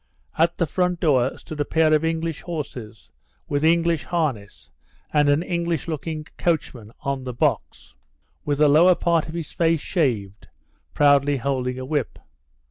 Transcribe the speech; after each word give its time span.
At 0.35 0.57
the 0.57 0.65
front 0.65 0.99
door 0.99 1.37
stood 1.37 1.59
a 1.59 1.63
pair 1.63 1.93
of 1.93 2.03
English 2.03 2.41
horses, 2.41 3.11
with 3.47 3.63
English 3.63 4.05
harness, 4.05 4.71
and 5.13 5.29
an 5.29 5.43
English 5.43 5.87
looking 5.87 6.25
coachman 6.39 6.91
on 7.01 7.23
the 7.23 7.35
box, 7.35 7.93
with 8.43 8.57
the 8.57 8.67
lower 8.67 8.95
part 8.95 9.27
of 9.27 9.35
his 9.35 9.51
face 9.51 9.79
shaved, 9.79 10.47
proudly 10.95 11.37
holding 11.37 11.77
a 11.77 11.85
whip. 11.85 12.17